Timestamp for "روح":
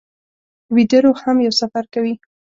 1.05-1.17